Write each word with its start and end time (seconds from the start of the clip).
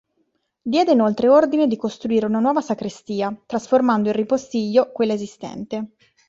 Diede 0.63 0.93
inoltre 0.93 1.27
ordine 1.27 1.67
di 1.67 1.77
costruire 1.77 2.25
una 2.25 2.39
nuova 2.39 2.59
sacrestia, 2.61 3.39
trasformando 3.45 4.09
in 4.09 4.15
ripostiglio 4.15 4.91
quella 4.91 5.13
esistente. 5.13 5.89